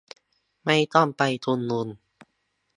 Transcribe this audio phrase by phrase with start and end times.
[0.65, 1.87] ไม่ต้องไปชุมนุม